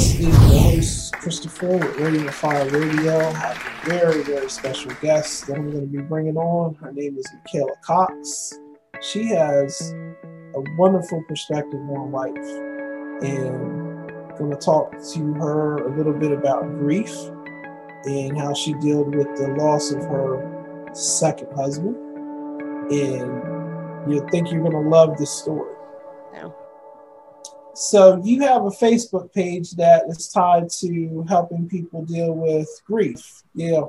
[0.00, 3.18] This is your host, Christopher, with Radiant Fire Radio.
[3.18, 6.74] I have a very, very special guest that I'm going to be bringing on.
[6.76, 8.58] Her name is Michaela Cox.
[9.02, 9.92] She has
[10.54, 12.34] a wonderful perspective on life.
[13.22, 17.14] And I'm going to talk to her a little bit about grief
[18.04, 21.94] and how she dealt with the loss of her second husband.
[22.90, 25.74] And you think you're going to love this story.
[26.32, 26.54] No.
[27.74, 33.42] So you have a Facebook page that is tied to helping people deal with grief.
[33.54, 33.82] Yeah,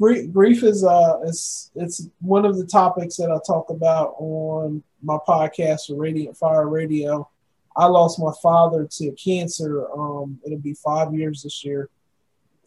[0.00, 4.82] grief, grief is uh, it's it's one of the topics that I talk about on
[5.02, 7.28] my podcast, Radiant Fire Radio.
[7.76, 9.86] I lost my father to cancer.
[9.92, 11.88] Um, it'll be five years this year.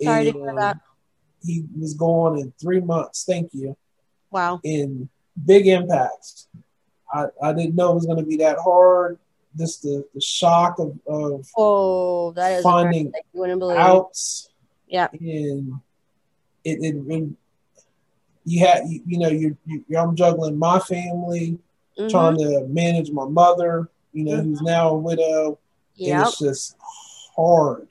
[0.02, 0.78] Sorry and, to hear that.
[1.44, 3.26] He was gone in three months.
[3.26, 3.76] Thank you.
[4.30, 4.62] Wow.
[4.64, 5.10] In
[5.46, 6.48] big impacts.
[7.14, 9.20] I, I didn't know it was going to be that hard
[9.58, 13.12] just the, the shock of, of oh that is finding
[13.78, 14.18] out
[14.88, 15.08] yeah.
[15.20, 15.74] and
[16.64, 17.30] it, it, it
[18.46, 21.58] you had you, you know you, you I'm juggling my family
[21.98, 22.08] mm-hmm.
[22.08, 24.50] trying to manage my mother you know mm-hmm.
[24.50, 25.60] who's now a widow
[25.96, 26.78] yeah it's just
[27.36, 27.88] hard.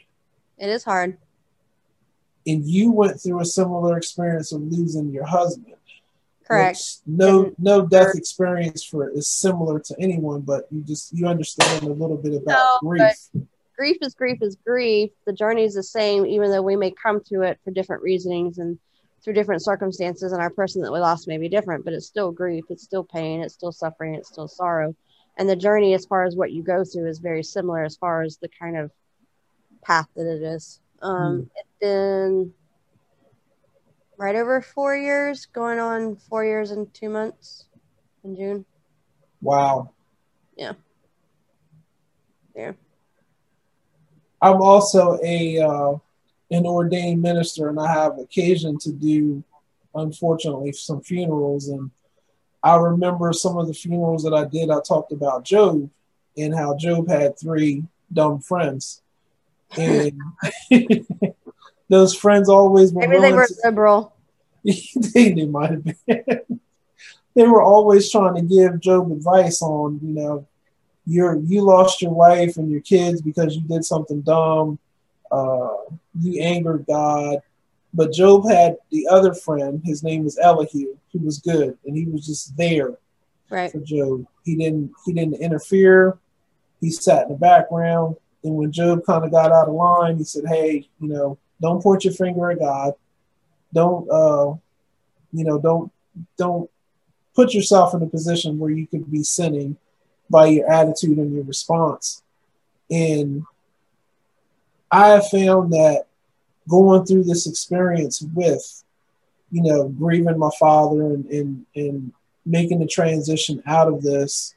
[0.59, 1.17] It is hard.
[2.47, 5.75] And you went through a similar experience of losing your husband
[6.51, 6.99] Correct.
[7.07, 11.93] no no death experience for is similar to anyone, but you just you understand a
[11.93, 13.17] little bit about no, grief.
[13.77, 15.11] Grief is grief is grief.
[15.27, 18.59] The journey is the same, even though we may come to it for different reasonings
[18.59, 18.79] and
[19.23, 22.33] through different circumstances, and our person that we lost may be different, but it's still
[22.33, 24.95] grief, it's still pain, it's still suffering, it's still sorrow.
[25.37, 28.23] And the journey, as far as what you go through, is very similar as far
[28.23, 28.91] as the kind of
[29.83, 30.81] path that it is.
[31.01, 31.51] Um, mm.
[31.57, 32.53] It's been
[34.21, 37.65] right over four years, going on four years and two months
[38.23, 38.67] in June.
[39.41, 39.93] Wow.
[40.59, 40.75] Yeah.
[42.55, 42.73] Yeah.
[44.43, 45.93] I'm also a uh,
[46.51, 49.43] an ordained minister, and I have occasion to do,
[49.95, 51.69] unfortunately, some funerals.
[51.69, 51.91] And
[52.63, 54.71] I remember some of the funerals that I did.
[54.71, 55.89] I talked about Job
[56.37, 59.01] and how Job had three dumb friends,
[59.79, 60.13] and
[61.91, 63.07] those friends always were.
[63.07, 64.17] Maybe they were to, liberal.
[64.65, 65.95] they, they might have been.
[67.35, 70.47] they were always trying to give Job advice on, you know,
[71.05, 74.79] you're you lost your wife and your kids because you did something dumb.
[75.31, 75.69] Uh,
[76.19, 77.41] you angered God.
[77.93, 79.83] But Job had the other friend.
[79.85, 80.97] His name was Elihu.
[81.09, 82.97] He was good, and he was just there
[83.49, 83.73] right.
[83.73, 84.27] for Job.
[84.45, 86.19] He didn't he didn't interfere.
[86.81, 88.17] He sat in the background.
[88.45, 91.83] And when Job kind of got out of line, he said, "Hey, you know, don't
[91.83, 92.95] point your finger at God.
[93.73, 94.55] Don't uh,
[95.33, 95.93] you know, don't
[96.37, 96.71] don't
[97.35, 99.77] put yourself in a position where you could be sinning
[100.29, 102.23] by your attitude and your response.
[102.91, 103.45] And
[104.91, 106.07] I have found that
[106.69, 108.85] going through this experience with,
[109.51, 112.13] you know, grieving my father and and, and
[112.45, 114.55] making the transition out of this,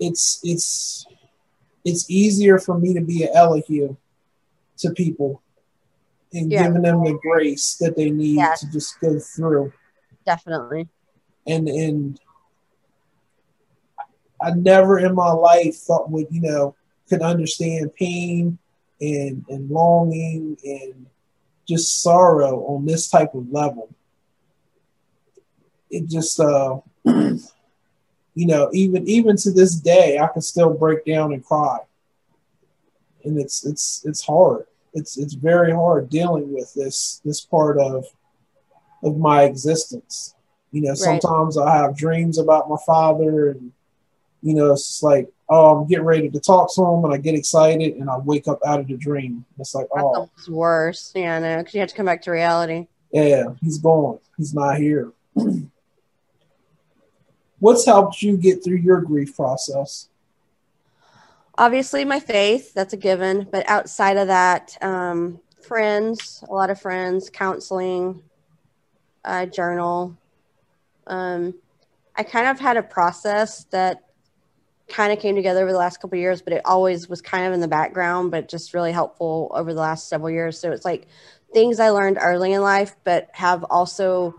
[0.00, 1.06] it's it's
[1.84, 3.96] it's easier for me to be an Elihu
[4.78, 5.42] to people
[6.32, 6.64] and yeah.
[6.64, 8.54] giving them the grace that they need yeah.
[8.58, 9.72] to just go through.
[10.26, 10.88] Definitely.
[11.46, 12.20] And and
[14.40, 16.74] I never in my life thought would you know
[17.08, 18.58] could understand pain
[19.00, 21.06] and and longing and
[21.68, 23.88] just sorrow on this type of level.
[25.90, 27.38] It just uh you
[28.34, 31.78] know even even to this day I can still break down and cry.
[33.24, 38.06] And it's it's it's hard it's it's very hard dealing with this this part of
[39.02, 40.34] of my existence.
[40.70, 40.98] You know, right.
[40.98, 43.72] sometimes I have dreams about my father, and
[44.42, 47.34] you know, it's like, oh, I'm getting ready to talk to him, and I get
[47.34, 49.44] excited, and I wake up out of the dream.
[49.58, 51.12] It's like, That's oh, it's worse.
[51.14, 52.88] Yeah, no, because you have to come back to reality.
[53.12, 54.18] Yeah, he's gone.
[54.36, 55.12] He's not here.
[57.60, 60.08] What's helped you get through your grief process?
[61.56, 66.80] Obviously my faith that's a given but outside of that um, friends a lot of
[66.80, 68.22] friends counseling
[69.24, 70.16] uh, journal.
[71.06, 71.54] Um,
[72.16, 74.04] i kind of had a process that
[74.88, 77.52] kind of came together over the last couple years but it always was kind of
[77.52, 80.58] in the background but just really helpful over the last several years.
[80.58, 81.06] So it's like
[81.52, 84.34] things i learned early in life but have also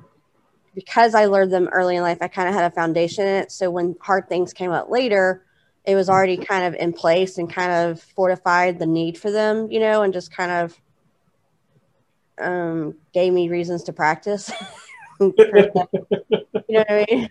[0.74, 3.52] because i learned them early in life i kind of had a foundation in it.
[3.52, 5.46] So when hard things came up later
[5.88, 9.72] it was already kind of in place and kind of fortified the need for them,
[9.72, 10.80] you know, and just kind of
[12.40, 14.52] um, gave me reasons to practice.
[15.20, 16.14] you know
[16.68, 17.30] what I mean?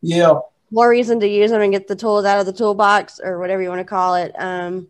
[0.00, 0.40] Yeah.
[0.70, 3.62] More reason to use them and get the tools out of the toolbox or whatever
[3.62, 4.32] you want to call it.
[4.38, 4.88] Um,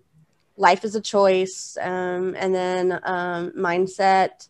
[0.57, 4.49] life is a choice, um, and then um, mindset,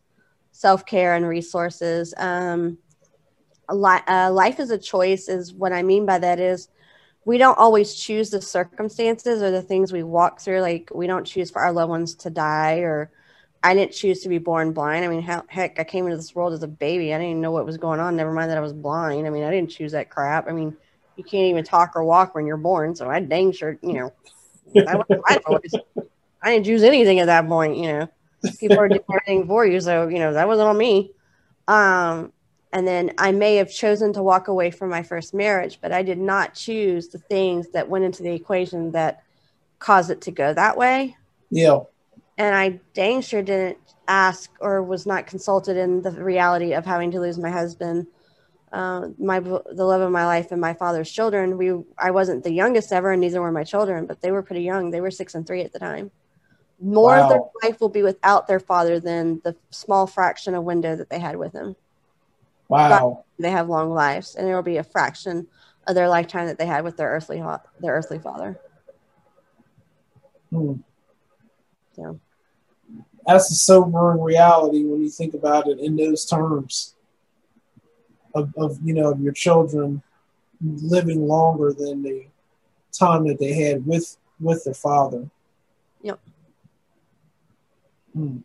[0.51, 2.13] self care, and resources.
[2.17, 2.79] Um,
[3.71, 6.69] li- uh, life is a choice is what I mean by that is
[7.31, 10.61] we don't always choose the circumstances or the things we walk through.
[10.62, 13.12] Like we don't choose for our loved ones to die, or
[13.62, 15.05] I didn't choose to be born blind.
[15.05, 17.15] I mean, how, heck, I came into this world as a baby.
[17.15, 18.17] I didn't even know what was going on.
[18.17, 19.29] Never mind that I was blind.
[19.29, 20.49] I mean, I didn't choose that crap.
[20.49, 20.77] I mean,
[21.15, 22.97] you can't even talk or walk when you're born.
[22.97, 24.12] So I dang sure, you know,
[24.77, 25.00] I,
[26.43, 27.77] I didn't choose anything at that point.
[27.77, 28.09] You know,
[28.59, 29.81] people are doing everything for you.
[29.81, 31.12] So you know that wasn't on me.
[31.69, 32.32] Um,
[32.72, 36.02] and then I may have chosen to walk away from my first marriage, but I
[36.02, 39.25] did not choose the things that went into the equation that
[39.81, 41.17] caused it to go that way.
[41.50, 41.81] Yeah.
[42.38, 47.11] And I dang sure didn't ask or was not consulted in the reality of having
[47.11, 48.06] to lose my husband,
[48.72, 51.58] uh, my the love of my life, and my father's children.
[51.58, 54.62] We I wasn't the youngest ever, and neither were my children, but they were pretty
[54.62, 54.90] young.
[54.90, 56.12] They were six and three at the time.
[56.81, 57.25] More wow.
[57.25, 61.11] of their life will be without their father than the small fraction of window that
[61.11, 61.76] they had with him.
[62.70, 63.25] Wow.
[63.37, 65.49] They have long lives, and it will be a fraction
[65.88, 67.43] of their lifetime that they had with their earthly
[67.81, 68.61] their earthly father.
[70.50, 70.75] Hmm.
[71.96, 72.20] So.
[73.26, 76.94] That's a sobering reality when you think about it in those terms
[78.34, 80.02] of, of you know your children
[80.62, 82.26] living longer than the
[82.93, 85.28] time that they had with with their father.
[86.02, 86.20] Yep.
[88.12, 88.38] Hmm.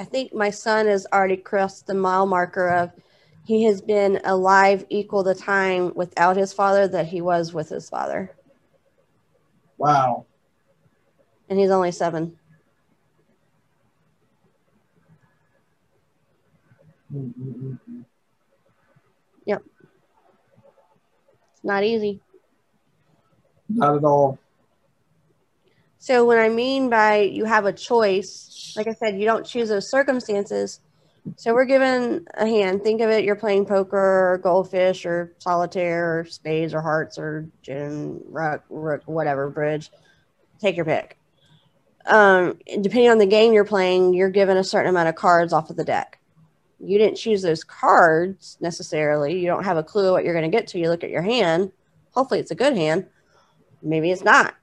[0.00, 2.90] I think my son has already crossed the mile marker of
[3.44, 7.90] he has been alive equal the time without his father that he was with his
[7.90, 8.34] father.
[9.76, 10.24] Wow.
[11.50, 12.34] And he's only 7
[17.14, 18.00] mm-hmm.
[19.44, 19.62] Yep.
[21.52, 22.20] It's not easy.
[23.68, 24.38] Not at all.
[26.02, 29.68] So, what I mean by you have a choice, like I said, you don't choose
[29.68, 30.80] those circumstances.
[31.36, 32.82] So, we're given a hand.
[32.82, 37.46] Think of it you're playing poker or goldfish or solitaire or spades or hearts or
[37.62, 39.90] gin, rook, rook whatever, bridge.
[40.60, 41.18] Take your pick.
[42.06, 45.68] Um, depending on the game you're playing, you're given a certain amount of cards off
[45.68, 46.18] of the deck.
[46.78, 49.38] You didn't choose those cards necessarily.
[49.38, 50.78] You don't have a clue what you're going to get to.
[50.78, 51.72] You look at your hand.
[52.12, 53.06] Hopefully, it's a good hand.
[53.82, 54.54] Maybe it's not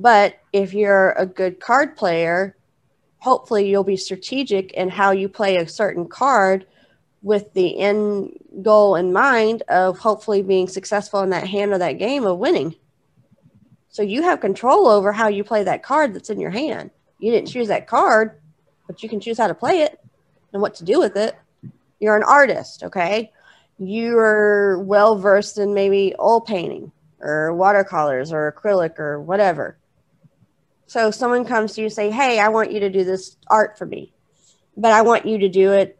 [0.00, 2.56] but if you're a good card player,
[3.18, 6.66] hopefully you'll be strategic in how you play a certain card
[7.22, 8.32] with the end
[8.62, 12.74] goal in mind of hopefully being successful in that hand or that game of winning.
[13.88, 16.90] So you have control over how you play that card that's in your hand.
[17.18, 18.40] You didn't choose that card,
[18.86, 19.98] but you can choose how to play it
[20.52, 21.36] and what to do with it.
[21.98, 23.32] You're an artist, okay?
[23.78, 29.78] You're well versed in maybe oil painting or watercolors or acrylic or whatever.
[30.88, 33.84] So someone comes to you say, "Hey, I want you to do this art for
[33.84, 34.12] me,
[34.76, 35.98] but I want you to do it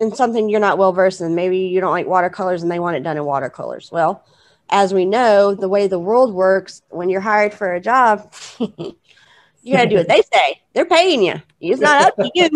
[0.00, 1.36] in something you're not well versed in.
[1.36, 4.24] Maybe you don't like watercolors and they want it done in watercolors." Well,
[4.70, 9.72] as we know, the way the world works, when you're hired for a job, you
[9.72, 10.60] got to do what they say.
[10.72, 11.40] They're paying you.
[11.60, 12.50] It's not up to you.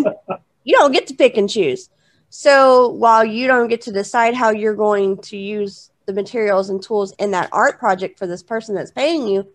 [0.64, 1.90] You don't get to pick and choose.
[2.28, 6.82] So while you don't get to decide how you're going to use the materials and
[6.82, 9.46] tools in that art project for this person that's paying you,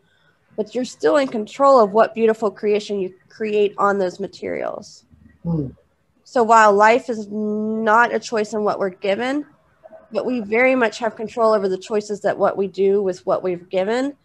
[0.56, 5.06] but you're still in control of what beautiful creation you create on those materials.
[5.44, 5.76] Mm.
[6.24, 9.46] So while life is not a choice in what we're given,
[10.12, 13.44] but we very much have control over the choices that what we do with what
[13.44, 14.16] we've given,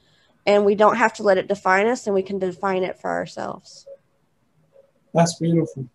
[0.47, 3.11] and we don't have to let it define us, and we can define it for
[3.11, 3.87] ourselves.
[5.13, 5.89] That's beautiful.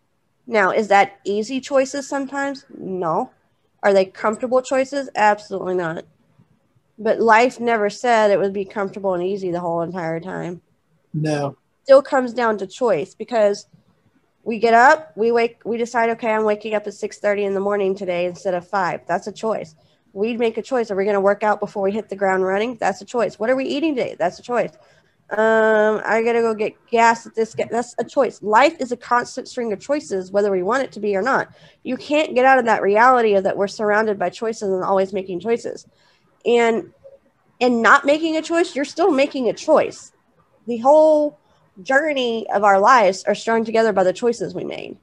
[0.45, 2.65] Now, is that easy choices sometimes?
[2.77, 3.31] No.
[3.81, 5.09] Are they comfortable choices?
[5.15, 6.05] Absolutely not.
[6.97, 10.61] But life never said it would be comfortable and easy the whole entire time.
[11.13, 11.57] No.
[11.83, 13.67] Still comes down to choice because
[14.43, 17.59] we get up, we wake, we decide, okay, I'm waking up at 6:30 in the
[17.59, 19.01] morning today instead of five.
[19.07, 19.75] That's a choice.
[20.13, 20.91] We'd make a choice.
[20.91, 22.75] Are we going to work out before we hit the ground running?
[22.75, 23.37] That's a choice.
[23.37, 24.15] What are we eating today?
[24.17, 24.71] That's a choice.
[25.31, 27.55] Um, I gotta go get gas at this.
[27.71, 28.43] That's a choice.
[28.43, 31.47] Life is a constant string of choices, whether we want it to be or not.
[31.83, 35.13] You can't get out of that reality of that we're surrounded by choices and always
[35.13, 35.87] making choices
[36.45, 36.91] and
[37.61, 40.11] and not making a choice you're still making a choice.
[40.67, 41.39] The whole
[41.81, 44.97] journey of our lives are strung together by the choices we made.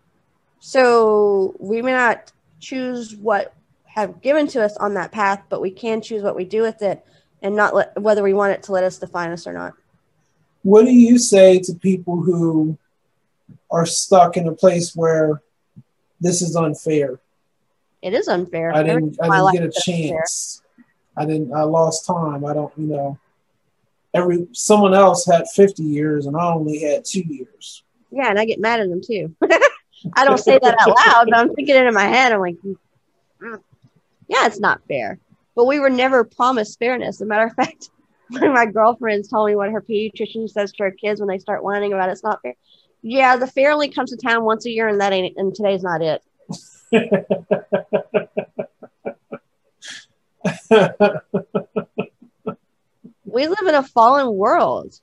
[0.61, 5.71] So we may not choose what have given to us on that path but we
[5.71, 7.05] can choose what we do with it
[7.43, 9.75] and not let whether we want it to let us define us or not.
[10.63, 12.79] What do you say to people who
[13.71, 15.43] are stuck in a place where
[16.21, 17.21] this is unfair?
[18.01, 18.73] It is unfair.
[18.75, 20.62] I didn't, I didn't get a chance
[21.17, 21.53] I didn't.
[21.53, 22.45] I lost time.
[22.45, 22.73] I don't.
[22.77, 23.19] You know.
[24.15, 27.83] every someone else had 50 years and I only had two years.
[28.11, 29.35] Yeah, and I get mad at them too.
[30.15, 32.33] I don't say that out loud, but I'm thinking it in my head.
[32.33, 32.77] I'm like, mm,
[34.29, 35.19] yeah, it's not fair.
[35.55, 37.17] But we were never promised fairness.
[37.17, 37.91] As a matter of fact,
[38.29, 41.39] one of my girlfriends told me what her pediatrician says to her kids when they
[41.39, 42.55] start whining about it's not fair.
[43.03, 45.83] Yeah, the fair only comes to town once a year, and that ain't and today's
[45.83, 46.23] not it.
[53.25, 55.01] we live in a fallen world.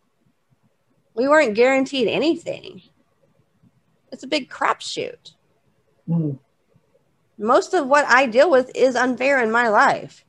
[1.13, 2.81] We weren't guaranteed anything.
[4.12, 5.34] It's a big crapshoot.
[6.08, 6.39] Mm.
[7.38, 10.25] Most of what I deal with is unfair in my life.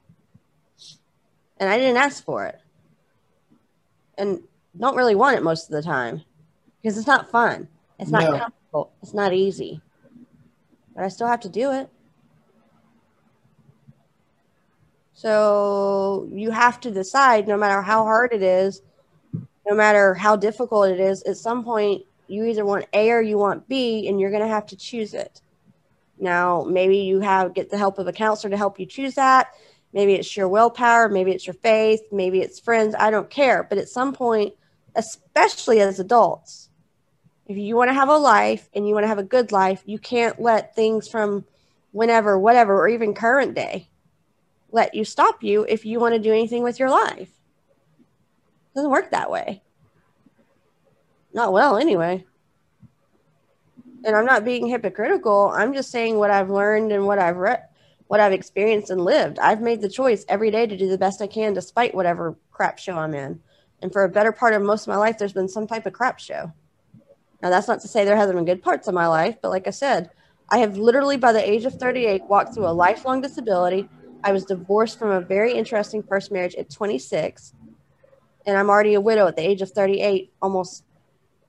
[1.59, 2.61] And I didn't ask for it.
[4.17, 4.43] And
[4.79, 6.23] don't really want it most of the time
[6.81, 7.69] because it's not fun.
[7.99, 8.39] It's not no.
[8.39, 8.93] comfortable.
[9.03, 9.81] It's not easy.
[10.95, 11.89] But I still have to do it.
[15.21, 18.81] So you have to decide no matter how hard it is,
[19.69, 23.37] no matter how difficult it is, at some point you either want A or you
[23.37, 25.43] want B, and you're going to have to choose it.
[26.19, 29.49] Now, maybe you have get the help of a counselor to help you choose that.
[29.93, 32.95] Maybe it's your willpower, maybe it's your faith, maybe it's friends.
[32.99, 33.63] I don't care.
[33.63, 34.55] But at some point,
[34.95, 36.71] especially as adults,
[37.47, 39.83] if you want to have a life and you want to have a good life,
[39.85, 41.45] you can't let things from
[41.93, 43.87] whenever, whatever, or even current day
[44.73, 47.31] let you stop you if you want to do anything with your life.
[47.31, 49.63] It doesn't work that way.
[51.33, 52.25] Not well, anyway.
[54.05, 55.53] And I'm not being hypocritical.
[55.55, 57.65] I'm just saying what I've learned and what I've read,
[58.07, 59.39] what I've experienced and lived.
[59.39, 62.79] I've made the choice every day to do the best I can despite whatever crap
[62.79, 63.41] show I'm in.
[63.83, 65.93] And for a better part of most of my life, there's been some type of
[65.93, 66.53] crap show.
[67.43, 69.67] Now, that's not to say there hasn't been good parts of my life, but like
[69.67, 70.11] I said,
[70.51, 73.89] I have literally, by the age of 38, walked through a lifelong disability,
[74.23, 77.55] I was divorced from a very interesting first marriage at 26,
[78.47, 80.85] and I'm already a widow at the age of 38, almost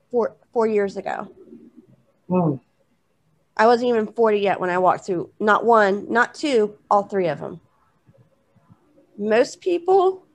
[0.10, 1.34] four four years ago.
[2.30, 2.60] Mm.
[3.58, 7.28] I wasn't even 40 yet when I walked through not one, not two, all three
[7.28, 7.60] of them.
[9.18, 10.26] Most people,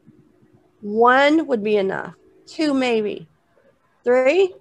[0.81, 2.15] one would be enough,
[2.47, 3.27] two maybe,
[4.05, 4.55] three.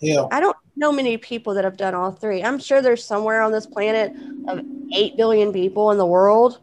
[0.00, 0.26] Yeah.
[0.30, 2.42] I don't know many people that have done all three.
[2.42, 4.12] I'm sure there's somewhere on this planet
[4.48, 4.60] of
[4.92, 6.58] 8 billion people in the world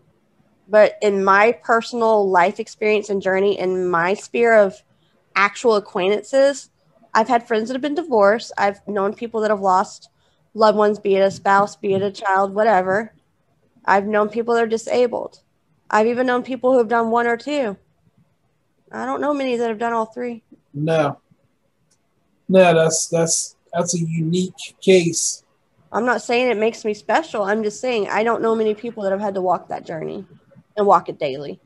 [0.69, 4.81] but in my personal life experience and journey, in my sphere of
[5.35, 6.69] actual acquaintances,
[7.13, 8.51] I've had friends that have been divorced.
[8.57, 10.09] I've known people that have lost
[10.53, 13.13] loved ones, be it a spouse, be it a child, whatever.
[13.83, 15.39] I've known people that are disabled.
[15.89, 17.75] I've even known people who have done one or two.
[18.91, 20.43] I don't know many that have done all three.
[20.73, 21.19] No.
[22.47, 25.43] No, that's that's that's a unique case.
[25.91, 27.43] I'm not saying it makes me special.
[27.43, 30.25] I'm just saying I don't know many people that have had to walk that journey
[30.79, 31.59] and walk it daily.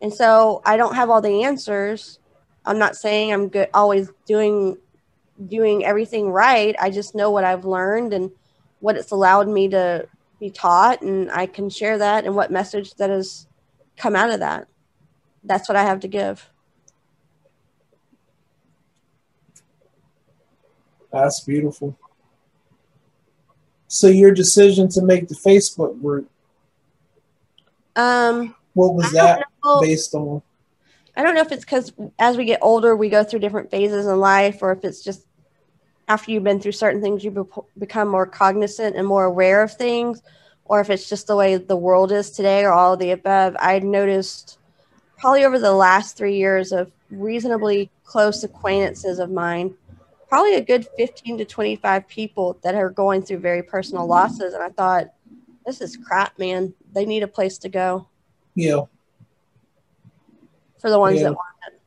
[0.00, 2.20] And so I don't have all the answers.
[2.64, 4.78] I'm not saying I'm good always doing
[5.46, 6.74] doing everything right.
[6.80, 8.30] I just know what I've learned and
[8.80, 10.08] what it's allowed me to
[10.40, 13.46] be taught and I can share that and what message that has
[13.96, 14.68] come out of that.
[15.44, 16.48] That's what I have to give.
[21.12, 21.96] That's beautiful.
[23.88, 26.30] So your decision to make the Facebook group
[27.98, 30.40] um, what was that know, based on?
[31.16, 34.06] I don't know if it's because as we get older, we go through different phases
[34.06, 35.26] in life, or if it's just
[36.06, 37.42] after you've been through certain things, you be-
[37.76, 40.22] become more cognizant and more aware of things,
[40.64, 43.56] or if it's just the way the world is today, or all of the above.
[43.58, 44.58] I noticed
[45.18, 49.74] probably over the last three years of reasonably close acquaintances of mine,
[50.28, 54.54] probably a good 15 to 25 people that are going through very personal losses.
[54.54, 55.06] And I thought,
[55.66, 56.72] this is crap, man.
[56.92, 58.08] They need a place to go.
[58.54, 58.82] Yeah.
[60.80, 61.24] For the ones yeah.
[61.24, 61.80] that want it.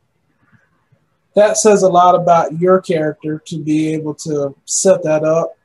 [1.34, 5.56] That says a lot about your character to be able to set that up,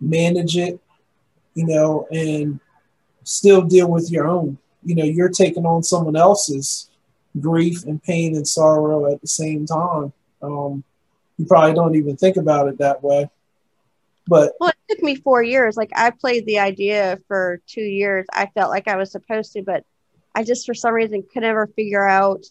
[0.00, 0.80] manage it,
[1.54, 2.58] you know, and
[3.22, 4.58] still deal with your own.
[4.84, 6.90] You know, you're taking on someone else's
[7.38, 10.12] grief and pain and sorrow at the same time.
[10.42, 10.82] Um,
[11.36, 13.30] you probably don't even think about it that way.
[14.26, 15.76] But well, it took me four years.
[15.76, 18.26] Like I played the idea for two years.
[18.32, 19.84] I felt like I was supposed to, but
[20.34, 22.44] I just for some reason could never figure out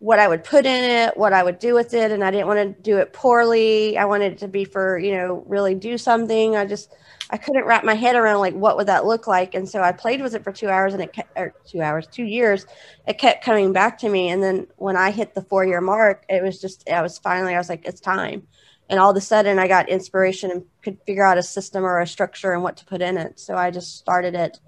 [0.00, 2.46] what I would put in it, what I would do with it, and I didn't
[2.46, 3.96] want to do it poorly.
[3.96, 6.56] I wanted it to be for you know really do something.
[6.56, 6.92] I just
[7.30, 9.92] I couldn't wrap my head around like what would that look like, and so I
[9.92, 12.66] played with it for two hours, and it kept or two hours, two years.
[13.06, 16.26] It kept coming back to me, and then when I hit the four year mark,
[16.28, 18.46] it was just I was finally I was like it's time
[18.88, 22.00] and all of a sudden I got inspiration and could figure out a system or
[22.00, 23.40] a structure and what to put in it.
[23.40, 24.58] So I just started it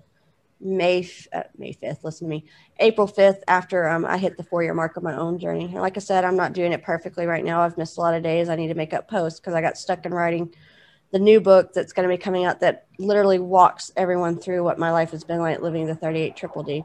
[0.60, 2.02] May uh, May fifth.
[2.02, 2.46] Listen to me,
[2.78, 3.44] April fifth.
[3.46, 6.00] After um, I hit the four year mark of my own journey, and like I
[6.00, 7.60] said, I'm not doing it perfectly right now.
[7.60, 8.48] I've missed a lot of days.
[8.48, 10.54] I need to make up posts because I got stuck in writing
[11.12, 14.78] the new book that's going to be coming out that literally walks everyone through what
[14.78, 16.84] my life has been like living the 38 triple D.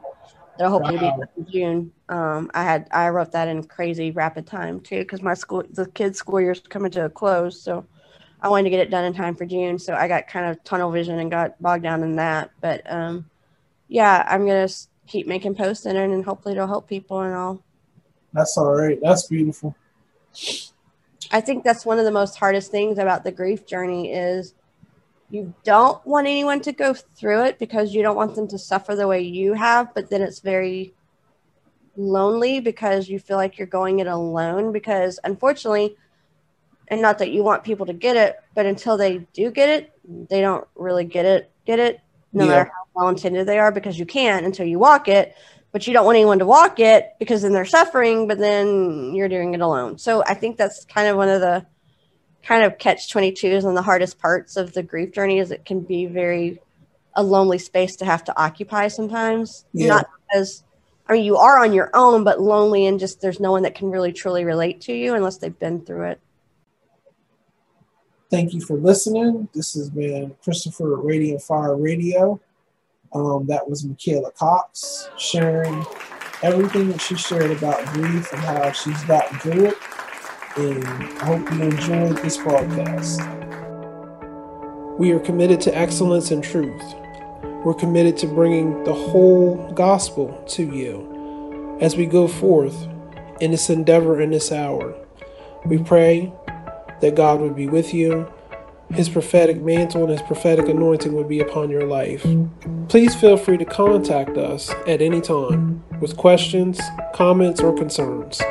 [0.58, 1.18] That'll hopefully wow.
[1.36, 1.92] be in June.
[2.08, 5.86] Um, I had I wrote that in crazy rapid time too because my school the
[5.86, 7.86] kids' school year's coming to a close, so
[8.40, 9.78] I wanted to get it done in time for June.
[9.78, 12.50] So I got kind of tunnel vision and got bogged down in that.
[12.60, 13.30] But um,
[13.88, 14.68] yeah, I'm gonna
[15.06, 17.62] keep making posts in it, and hopefully it'll help people and all.
[18.32, 18.98] That's all right.
[19.02, 19.74] That's beautiful.
[21.30, 24.54] I think that's one of the most hardest things about the grief journey is
[25.32, 28.94] you don't want anyone to go through it because you don't want them to suffer
[28.94, 30.92] the way you have, but then it's very
[31.96, 35.96] lonely because you feel like you're going it alone because unfortunately
[36.88, 39.92] and not that you want people to get it, but until they do get it,
[40.28, 42.00] they don't really get it, get it,
[42.34, 42.50] no yeah.
[42.50, 45.34] matter how well intended they are, because you can't until you walk it.
[45.70, 49.30] But you don't want anyone to walk it because then they're suffering, but then you're
[49.30, 49.96] doing it alone.
[49.96, 51.64] So I think that's kind of one of the
[52.42, 55.80] kind of catch 22s and the hardest parts of the grief journey is it can
[55.80, 56.60] be very
[57.14, 59.64] a lonely space to have to occupy sometimes.
[59.72, 59.88] Yeah.
[59.88, 60.64] Not because
[61.08, 63.74] I mean you are on your own, but lonely and just there's no one that
[63.74, 66.20] can really truly relate to you unless they've been through it.
[68.30, 69.48] Thank you for listening.
[69.52, 72.40] This has been Christopher Radiant Fire Radio.
[73.14, 75.84] Um, that was Michaela Cox sharing
[76.42, 79.76] everything that she shared about grief and how she's gotten through it.
[80.54, 83.22] And I hope you enjoyed this broadcast.
[84.98, 86.82] We are committed to excellence and truth.
[87.64, 92.86] We're committed to bringing the whole gospel to you as we go forth
[93.40, 94.94] in this endeavor in this hour.
[95.64, 96.30] We pray
[97.00, 98.30] that God would be with you,
[98.92, 102.26] His prophetic mantle and His prophetic anointing would be upon your life.
[102.88, 106.78] Please feel free to contact us at any time with questions,
[107.14, 108.42] comments, or concerns.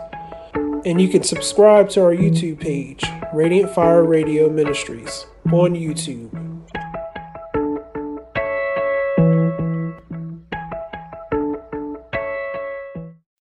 [0.54, 6.30] and you can subscribe to our YouTube page, Radiant Fire Radio Ministries, on YouTube.